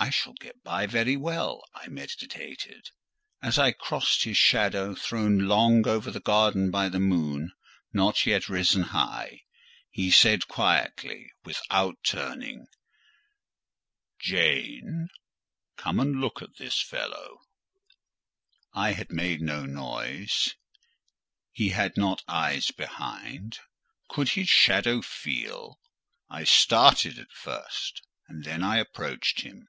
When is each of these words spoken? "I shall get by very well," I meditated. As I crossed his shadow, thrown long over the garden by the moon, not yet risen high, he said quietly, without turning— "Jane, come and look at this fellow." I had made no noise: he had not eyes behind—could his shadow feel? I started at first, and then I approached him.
"I 0.00 0.10
shall 0.10 0.34
get 0.34 0.62
by 0.62 0.86
very 0.86 1.16
well," 1.16 1.60
I 1.74 1.88
meditated. 1.88 2.90
As 3.42 3.58
I 3.58 3.72
crossed 3.72 4.22
his 4.22 4.36
shadow, 4.36 4.94
thrown 4.94 5.48
long 5.48 5.88
over 5.88 6.12
the 6.12 6.20
garden 6.20 6.70
by 6.70 6.88
the 6.88 7.00
moon, 7.00 7.50
not 7.92 8.24
yet 8.24 8.48
risen 8.48 8.82
high, 8.82 9.42
he 9.90 10.12
said 10.12 10.46
quietly, 10.46 11.32
without 11.44 11.96
turning— 12.04 12.68
"Jane, 14.20 15.08
come 15.76 15.98
and 15.98 16.20
look 16.20 16.42
at 16.42 16.56
this 16.58 16.80
fellow." 16.80 17.40
I 18.72 18.92
had 18.92 19.10
made 19.10 19.40
no 19.42 19.66
noise: 19.66 20.54
he 21.50 21.70
had 21.70 21.96
not 21.96 22.22
eyes 22.28 22.70
behind—could 22.70 24.28
his 24.28 24.48
shadow 24.48 25.02
feel? 25.02 25.80
I 26.30 26.44
started 26.44 27.18
at 27.18 27.32
first, 27.32 28.00
and 28.28 28.44
then 28.44 28.62
I 28.62 28.76
approached 28.78 29.40
him. 29.40 29.66